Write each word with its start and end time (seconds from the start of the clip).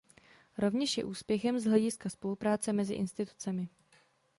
Rovněž 0.57 0.97
je 0.97 1.03
úspěchem 1.03 1.59
z 1.59 1.65
hlediska 1.65 2.09
spolupráce 2.09 2.73
mezi 2.73 2.93
institucemi. 2.93 3.67